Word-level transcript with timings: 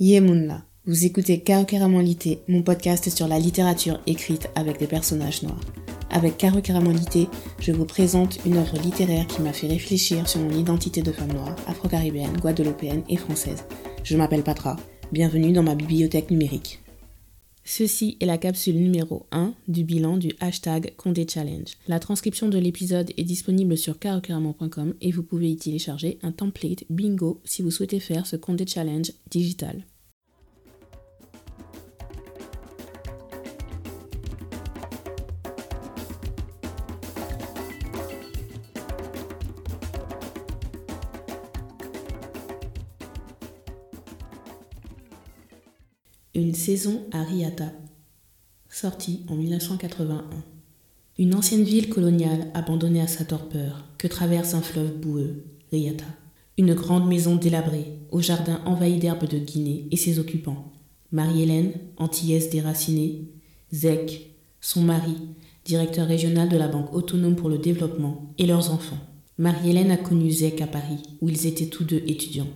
Yemunla. 0.00 0.62
Vous 0.86 1.06
écoutez 1.06 1.42
Lité, 2.02 2.38
mon 2.46 2.62
podcast 2.62 3.10
sur 3.10 3.26
la 3.26 3.40
littérature 3.40 3.98
écrite 4.06 4.48
avec 4.54 4.78
des 4.78 4.86
personnages 4.86 5.42
noirs. 5.42 5.60
Avec 6.10 6.40
Lité, 6.92 7.26
je 7.58 7.72
vous 7.72 7.84
présente 7.84 8.38
une 8.46 8.58
œuvre 8.58 8.78
littéraire 8.78 9.26
qui 9.26 9.42
m'a 9.42 9.52
fait 9.52 9.66
réfléchir 9.66 10.28
sur 10.28 10.40
mon 10.40 10.56
identité 10.56 11.02
de 11.02 11.10
femme 11.10 11.32
noire, 11.32 11.56
afro-caribéenne, 11.66 12.36
guadeloupéenne 12.36 13.02
et 13.08 13.16
française. 13.16 13.64
Je 14.04 14.16
m'appelle 14.16 14.44
Patra. 14.44 14.76
Bienvenue 15.10 15.50
dans 15.50 15.64
ma 15.64 15.74
bibliothèque 15.74 16.30
numérique. 16.30 16.78
Ceci 17.70 18.16
est 18.20 18.24
la 18.24 18.38
capsule 18.38 18.76
numéro 18.76 19.26
1 19.30 19.52
du 19.68 19.84
bilan 19.84 20.16
du 20.16 20.32
hashtag 20.40 20.94
Condé 20.96 21.26
Challenge. 21.28 21.68
La 21.86 22.00
transcription 22.00 22.48
de 22.48 22.56
l'épisode 22.56 23.12
est 23.18 23.24
disponible 23.24 23.76
sur 23.76 23.98
carocaramon.com 23.98 24.94
et 25.02 25.12
vous 25.12 25.22
pouvez 25.22 25.50
y 25.50 25.56
télécharger 25.58 26.18
un 26.22 26.32
template 26.32 26.84
bingo 26.88 27.42
si 27.44 27.60
vous 27.60 27.70
souhaitez 27.70 28.00
faire 28.00 28.26
ce 28.26 28.36
Condé 28.36 28.66
Challenge 28.66 29.12
digital. 29.30 29.84
Une 46.34 46.54
saison 46.54 47.04
à 47.10 47.22
Riata, 47.22 47.72
sortie 48.68 49.20
en 49.28 49.34
1981. 49.34 50.44
Une 51.16 51.34
ancienne 51.34 51.62
ville 51.62 51.88
coloniale 51.88 52.50
abandonnée 52.52 53.00
à 53.00 53.06
sa 53.06 53.24
torpeur, 53.24 53.86
que 53.96 54.06
traverse 54.06 54.52
un 54.52 54.60
fleuve 54.60 54.98
boueux, 54.98 55.46
Riata. 55.72 56.04
Une 56.58 56.74
grande 56.74 57.08
maison 57.08 57.36
délabrée, 57.36 57.86
au 58.10 58.20
jardin 58.20 58.60
envahi 58.66 58.98
d'herbes 58.98 59.26
de 59.26 59.38
Guinée 59.38 59.88
et 59.90 59.96
ses 59.96 60.18
occupants. 60.18 60.70
Marie-Hélène, 61.12 61.72
antillaise 61.96 62.50
déracinée, 62.50 63.30
Zek, 63.72 64.34
son 64.60 64.82
mari, 64.82 65.16
directeur 65.64 66.06
régional 66.06 66.50
de 66.50 66.58
la 66.58 66.68
Banque 66.68 66.92
autonome 66.92 67.36
pour 67.36 67.48
le 67.48 67.58
développement, 67.58 68.34
et 68.36 68.44
leurs 68.44 68.70
enfants. 68.70 68.98
Marie-Hélène 69.38 69.92
a 69.92 69.96
connu 69.96 70.30
Zek 70.30 70.60
à 70.60 70.66
Paris, 70.66 71.02
où 71.22 71.30
ils 71.30 71.46
étaient 71.46 71.68
tous 71.68 71.84
deux 71.84 72.02
étudiants. 72.06 72.48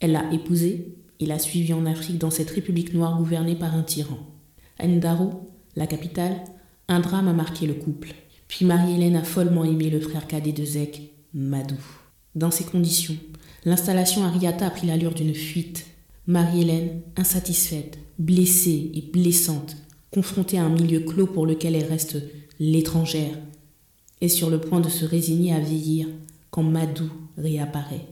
Elle 0.00 0.12
l'a 0.12 0.32
épousé 0.32 0.96
il 1.20 1.32
a 1.32 1.38
suivi 1.38 1.72
en 1.72 1.86
Afrique 1.86 2.18
dans 2.18 2.30
cette 2.30 2.50
république 2.50 2.94
noire 2.94 3.16
gouvernée 3.16 3.56
par 3.56 3.74
un 3.74 3.82
tyran. 3.82 4.18
À 4.78 4.86
Ndaro, 4.86 5.48
la 5.76 5.86
capitale, 5.86 6.42
un 6.88 7.00
drame 7.00 7.28
a 7.28 7.32
marqué 7.32 7.66
le 7.66 7.74
couple. 7.74 8.14
Puis 8.48 8.64
Marie-Hélène 8.64 9.16
a 9.16 9.22
follement 9.22 9.64
aimé 9.64 9.88
le 9.88 10.00
frère 10.00 10.26
cadet 10.26 10.52
de 10.52 10.64
Zek, 10.64 11.12
Madou. 11.32 11.78
Dans 12.34 12.50
ces 12.50 12.64
conditions, 12.64 13.16
l'installation 13.64 14.24
à 14.24 14.30
Riata 14.30 14.66
a 14.66 14.70
pris 14.70 14.86
l'allure 14.86 15.14
d'une 15.14 15.34
fuite. 15.34 15.86
Marie-Hélène, 16.26 17.02
insatisfaite, 17.16 17.98
blessée 18.18 18.90
et 18.94 19.02
blessante, 19.02 19.76
confrontée 20.10 20.58
à 20.58 20.64
un 20.64 20.68
milieu 20.68 21.00
clos 21.00 21.26
pour 21.26 21.46
lequel 21.46 21.74
elle 21.74 21.88
reste 21.88 22.18
l'étrangère, 22.60 23.38
est 24.20 24.28
sur 24.28 24.50
le 24.50 24.60
point 24.60 24.80
de 24.80 24.88
se 24.88 25.04
résigner 25.04 25.52
à 25.52 25.60
vieillir 25.60 26.08
quand 26.50 26.62
Madou 26.62 27.10
réapparaît, 27.36 28.06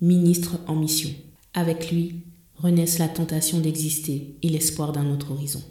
ministre 0.00 0.58
en 0.66 0.74
mission. 0.74 1.10
Avec 1.54 1.90
lui, 1.90 2.24
renaissent 2.56 2.98
la 2.98 3.08
tentation 3.08 3.60
d'exister 3.60 4.36
et 4.42 4.48
l'espoir 4.48 4.92
d'un 4.92 5.10
autre 5.10 5.32
horizon. 5.32 5.62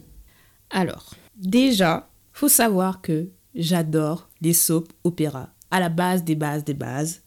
Alors, 0.69 1.13
déjà, 1.35 2.09
faut 2.31 2.49
savoir 2.49 3.01
que 3.01 3.29
j'adore 3.55 4.29
les 4.41 4.53
soap 4.53 4.91
opéras. 5.03 5.49
À 5.71 5.79
la 5.79 5.89
base 5.89 6.23
des 6.23 6.35
bases 6.35 6.63
des 6.63 6.73
bases, 6.73 7.21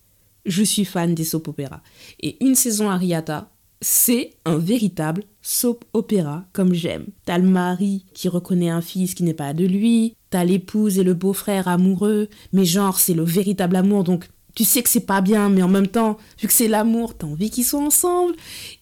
je 0.45 0.63
suis 0.63 0.85
fan 0.85 1.15
des 1.15 1.25
soap 1.25 1.49
opéras. 1.49 1.83
Et 2.21 2.43
une 2.45 2.55
saison 2.55 2.91
à 2.91 2.97
Riata, 2.97 3.51
c'est 3.81 4.31
un 4.45 4.59
véritable 4.59 5.25
soap 5.43 5.85
opéra 5.93 6.45
comme 6.53 6.73
j'aime. 6.73 7.07
T'as 7.25 7.39
le 7.39 7.49
mari 7.49 8.05
qui 8.15 8.29
reconnaît 8.29 8.71
un 8.71 8.81
fils 8.81 9.15
qui 9.15 9.23
n'est 9.23 9.35
pas 9.35 9.53
de 9.53 9.65
lui, 9.65 10.17
t'as 10.31 10.45
l'épouse 10.45 10.99
et 10.99 11.05
le 11.05 11.15
beau-frère 11.15 11.69
amoureux, 11.69 12.29
mais 12.53 12.65
genre 12.65 12.99
c'est 12.99 13.15
le 13.15 13.25
véritable 13.25 13.77
amour 13.77 14.05
donc 14.05 14.29
tu 14.57 14.65
sais 14.65 14.83
que 14.83 14.89
c'est 14.89 15.01
pas 15.01 15.21
bien, 15.21 15.51
mais 15.51 15.63
en 15.63 15.69
même 15.69 15.87
temps, 15.87 16.17
vu 16.41 16.49
que 16.49 16.53
c'est 16.53 16.67
l'amour, 16.67 17.15
t'as 17.15 17.27
envie 17.27 17.51
qu'ils 17.51 17.67
soient 17.67 17.83
ensemble. 17.83 18.35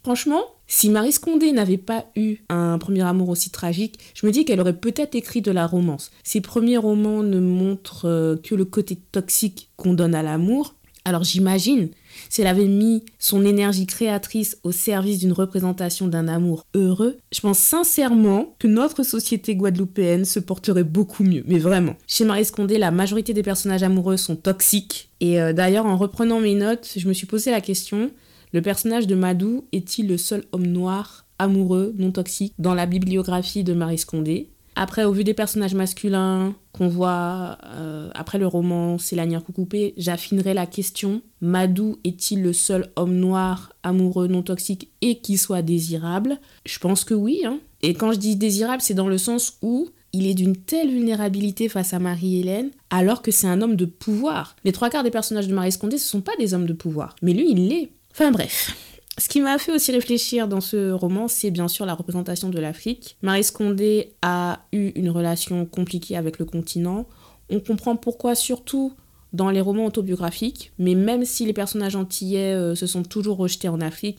Franchement, 0.04 0.44
si 0.74 0.90
Marie 0.90 1.12
Scondé 1.12 1.52
n'avait 1.52 1.78
pas 1.78 2.06
eu 2.16 2.38
un 2.48 2.78
premier 2.78 3.02
amour 3.02 3.28
aussi 3.28 3.50
tragique, 3.50 4.00
je 4.12 4.26
me 4.26 4.32
dis 4.32 4.44
qu'elle 4.44 4.60
aurait 4.60 4.76
peut-être 4.76 5.14
écrit 5.14 5.40
de 5.40 5.52
la 5.52 5.68
romance. 5.68 6.10
Ses 6.24 6.40
premiers 6.40 6.78
romans 6.78 7.22
ne 7.22 7.38
montrent 7.38 8.08
euh, 8.08 8.36
que 8.36 8.56
le 8.56 8.64
côté 8.64 8.98
toxique 9.12 9.70
qu'on 9.76 9.94
donne 9.94 10.16
à 10.16 10.24
l'amour. 10.24 10.74
Alors 11.04 11.22
j'imagine, 11.22 11.90
si 12.28 12.40
elle 12.40 12.48
avait 12.48 12.66
mis 12.66 13.04
son 13.20 13.44
énergie 13.44 13.86
créatrice 13.86 14.58
au 14.64 14.72
service 14.72 15.20
d'une 15.20 15.32
représentation 15.32 16.08
d'un 16.08 16.26
amour 16.26 16.66
heureux, 16.74 17.18
je 17.30 17.38
pense 17.38 17.60
sincèrement 17.60 18.56
que 18.58 18.66
notre 18.66 19.04
société 19.04 19.54
guadeloupéenne 19.54 20.24
se 20.24 20.40
porterait 20.40 20.82
beaucoup 20.82 21.22
mieux. 21.22 21.44
Mais 21.46 21.58
vraiment. 21.58 21.94
Chez 22.08 22.24
Marie 22.24 22.46
Scondé, 22.46 22.78
la 22.78 22.90
majorité 22.90 23.32
des 23.32 23.44
personnages 23.44 23.84
amoureux 23.84 24.16
sont 24.16 24.34
toxiques. 24.34 25.10
Et 25.20 25.40
euh, 25.40 25.52
d'ailleurs, 25.52 25.86
en 25.86 25.96
reprenant 25.96 26.40
mes 26.40 26.56
notes, 26.56 26.94
je 26.96 27.06
me 27.06 27.12
suis 27.12 27.28
posé 27.28 27.52
la 27.52 27.60
question, 27.60 28.10
le 28.54 28.62
personnage 28.62 29.08
de 29.08 29.16
Madou 29.16 29.64
est-il 29.72 30.06
le 30.06 30.16
seul 30.16 30.44
homme 30.52 30.68
noir, 30.68 31.26
amoureux, 31.40 31.92
non 31.98 32.12
toxique 32.12 32.54
dans 32.60 32.72
la 32.72 32.86
bibliographie 32.86 33.64
de 33.64 33.74
Marie 33.74 33.98
Scondé? 33.98 34.48
Après, 34.76 35.02
au 35.02 35.10
vu 35.10 35.24
des 35.24 35.34
personnages 35.34 35.74
masculins 35.74 36.54
qu'on 36.72 36.86
voit 36.86 37.58
euh, 37.64 38.10
après 38.14 38.38
le 38.38 38.46
roman 38.46 38.96
C'est 38.98 39.16
la 39.16 39.26
coupée, 39.40 39.92
j'affinerai 39.96 40.54
la 40.54 40.66
question 40.66 41.20
Madou 41.40 41.98
est-il 42.04 42.42
le 42.42 42.52
seul 42.52 42.92
homme 42.94 43.16
noir, 43.16 43.72
amoureux, 43.82 44.28
non 44.28 44.42
toxique 44.42 44.88
et 45.00 45.18
qui 45.18 45.36
soit 45.36 45.62
désirable? 45.62 46.38
Je 46.64 46.78
pense 46.78 47.02
que 47.02 47.14
oui. 47.14 47.42
Hein. 47.44 47.58
Et 47.82 47.94
quand 47.94 48.12
je 48.12 48.18
dis 48.18 48.36
désirable, 48.36 48.82
c'est 48.82 48.94
dans 48.94 49.08
le 49.08 49.18
sens 49.18 49.58
où 49.62 49.88
il 50.12 50.28
est 50.28 50.34
d'une 50.34 50.56
telle 50.56 50.90
vulnérabilité 50.90 51.68
face 51.68 51.92
à 51.92 51.98
Marie-Hélène, 51.98 52.70
alors 52.90 53.20
que 53.20 53.32
c'est 53.32 53.48
un 53.48 53.60
homme 53.62 53.74
de 53.74 53.84
pouvoir. 53.84 54.54
Les 54.64 54.70
trois 54.70 54.90
quarts 54.90 55.02
des 55.02 55.10
personnages 55.10 55.48
de 55.48 55.54
Marie 55.54 55.72
Scondé, 55.72 55.98
ce 55.98 56.04
ne 56.04 56.10
sont 56.10 56.20
pas 56.20 56.36
des 56.38 56.54
hommes 56.54 56.66
de 56.66 56.72
pouvoir. 56.72 57.16
Mais 57.20 57.32
lui, 57.32 57.50
il 57.50 57.68
l'est. 57.68 57.90
Enfin 58.14 58.30
bref. 58.30 58.76
Ce 59.18 59.28
qui 59.28 59.40
m'a 59.40 59.58
fait 59.58 59.72
aussi 59.72 59.90
réfléchir 59.90 60.46
dans 60.46 60.60
ce 60.60 60.92
roman, 60.92 61.26
c'est 61.26 61.50
bien 61.50 61.66
sûr 61.66 61.84
la 61.84 61.94
représentation 61.94 62.48
de 62.48 62.60
l'Afrique. 62.60 63.16
Marie 63.22 63.42
Scondé 63.42 64.12
a 64.22 64.60
eu 64.72 64.92
une 64.94 65.10
relation 65.10 65.66
compliquée 65.66 66.16
avec 66.16 66.38
le 66.38 66.44
continent. 66.44 67.06
On 67.50 67.58
comprend 67.58 67.96
pourquoi 67.96 68.36
surtout 68.36 68.92
dans 69.32 69.50
les 69.50 69.60
romans 69.60 69.86
autobiographiques, 69.86 70.72
mais 70.78 70.94
même 70.94 71.24
si 71.24 71.44
les 71.44 71.52
personnages 71.52 71.96
antillais 71.96 72.54
euh, 72.54 72.76
se 72.76 72.86
sont 72.86 73.02
toujours 73.02 73.36
rejetés 73.36 73.68
en 73.68 73.80
Afrique, 73.80 74.18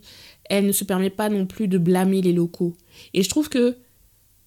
elle 0.49 0.65
ne 0.65 0.73
se 0.73 0.83
permet 0.83 1.09
pas 1.09 1.29
non 1.29 1.45
plus 1.45 1.69
de 1.69 1.77
blâmer 1.77 2.21
les 2.21 2.33
locaux. 2.33 2.75
Et 3.13 3.23
je 3.23 3.29
trouve 3.29 3.47
que 3.47 3.77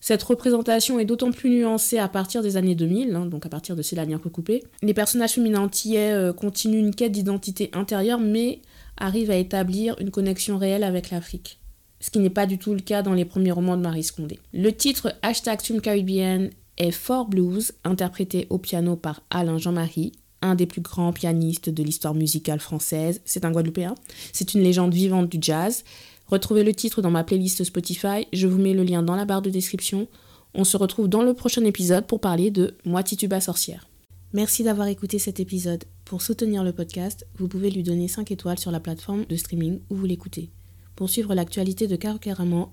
cette 0.00 0.22
représentation 0.22 0.98
est 1.00 1.06
d'autant 1.06 1.32
plus 1.32 1.48
nuancée 1.50 1.98
à 1.98 2.08
partir 2.08 2.42
des 2.42 2.58
années 2.58 2.74
2000, 2.74 3.14
hein, 3.14 3.26
donc 3.26 3.46
à 3.46 3.48
partir 3.48 3.76
de 3.76 3.82
ces 3.82 3.96
dernières 3.96 4.22
recoupées. 4.22 4.62
Les 4.82 4.94
personnages 4.94 5.32
féminins 5.32 5.62
antillais 5.62 6.12
euh, 6.12 6.32
continuent 6.34 6.78
une 6.78 6.94
quête 6.94 7.12
d'identité 7.12 7.70
intérieure, 7.72 8.20
mais 8.20 8.60
arrive 8.98 9.30
à 9.30 9.36
établir 9.36 9.96
une 10.00 10.10
connexion 10.10 10.58
réelle 10.58 10.84
avec 10.84 11.10
l'Afrique. 11.10 11.58
Ce 12.00 12.10
qui 12.10 12.18
n'est 12.18 12.30
pas 12.30 12.46
du 12.46 12.58
tout 12.58 12.74
le 12.74 12.80
cas 12.80 13.02
dans 13.02 13.14
les 13.14 13.24
premiers 13.24 13.50
romans 13.50 13.76
de 13.76 13.82
Marie 13.82 14.04
Scondé. 14.04 14.38
Le 14.52 14.70
titre 14.70 15.14
Hashtag 15.22 15.60
Caribbean 15.80 16.50
est 16.76 16.90
Fort 16.92 17.26
Blues, 17.26 17.72
interprété 17.84 18.46
au 18.50 18.58
piano 18.58 18.94
par 18.94 19.22
Alain 19.30 19.58
Jean-Marie, 19.58 20.12
un 20.42 20.54
des 20.54 20.66
plus 20.66 20.80
grands 20.80 21.12
pianistes 21.12 21.70
de 21.70 21.82
l'histoire 21.82 22.14
musicale 22.14 22.60
française. 22.60 23.20
C'est 23.24 23.44
un 23.44 23.50
Guadeloupéen. 23.50 23.94
C'est 24.32 24.54
une 24.54 24.62
légende 24.62 24.94
vivante 24.94 25.28
du 25.28 25.38
jazz. 25.40 25.84
Retrouvez 26.26 26.62
le 26.62 26.74
titre 26.74 27.02
dans 27.02 27.10
ma 27.10 27.24
playlist 27.24 27.64
Spotify. 27.64 28.26
Je 28.32 28.46
vous 28.46 28.58
mets 28.58 28.74
le 28.74 28.84
lien 28.84 29.02
dans 29.02 29.16
la 29.16 29.24
barre 29.24 29.42
de 29.42 29.50
description. 29.50 30.06
On 30.54 30.64
se 30.64 30.76
retrouve 30.76 31.08
dans 31.08 31.22
le 31.22 31.34
prochain 31.34 31.64
épisode 31.64 32.06
pour 32.06 32.20
parler 32.20 32.50
de 32.50 32.76
Moi 32.84 33.02
Tituba 33.02 33.40
sorcière. 33.40 33.86
Merci 34.34 34.62
d'avoir 34.62 34.88
écouté 34.88 35.18
cet 35.18 35.40
épisode. 35.40 35.84
Pour 36.04 36.20
soutenir 36.20 36.62
le 36.62 36.74
podcast, 36.74 37.26
vous 37.38 37.48
pouvez 37.48 37.70
lui 37.70 37.82
donner 37.82 38.08
5 38.08 38.30
étoiles 38.30 38.58
sur 38.58 38.70
la 38.70 38.78
plateforme 38.78 39.24
de 39.24 39.36
streaming 39.36 39.80
où 39.88 39.94
vous 39.94 40.04
l'écoutez. 40.04 40.50
Pour 40.96 41.08
suivre 41.08 41.34
l'actualité 41.34 41.86
de 41.86 41.96
Caro 41.96 42.18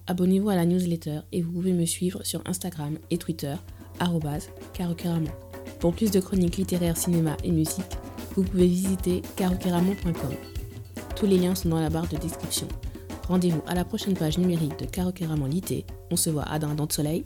abonnez-vous 0.07 0.49
à 0.49 0.55
la 0.55 0.65
newsletter 0.65 1.19
et 1.31 1.41
vous 1.41 1.53
pouvez 1.53 1.71
me 1.71 1.85
suivre 1.85 2.25
sur 2.25 2.41
Instagram 2.45 2.97
et 3.09 3.17
Twitter, 3.17 3.55
carocaramon. 4.73 5.31
Pour 5.79 5.93
plus 5.93 6.11
de 6.11 6.19
chroniques 6.19 6.57
littéraires, 6.57 6.97
cinéma 6.97 7.37
et 7.45 7.51
musique, 7.51 7.85
vous 8.35 8.43
pouvez 8.43 8.67
visiter 8.67 9.21
carocaramon.com. 9.37 10.33
Tous 11.15 11.25
les 11.25 11.37
liens 11.37 11.55
sont 11.55 11.69
dans 11.69 11.79
la 11.79 11.89
barre 11.89 12.09
de 12.09 12.17
description. 12.17 12.67
Rendez-vous 13.29 13.61
à 13.65 13.75
la 13.75 13.85
prochaine 13.85 14.15
page 14.15 14.37
numérique 14.37 14.77
de 14.77 14.85
Caro 14.85 15.13
Lité. 15.47 15.85
On 16.11 16.17
se 16.17 16.29
voit 16.29 16.43
à 16.43 16.59
Dindon 16.59 16.85
de 16.85 16.91
Soleil. 16.91 17.23